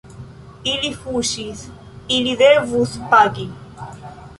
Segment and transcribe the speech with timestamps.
[0.71, 1.63] Ili fuŝis,
[2.19, 3.51] ili devus pagi.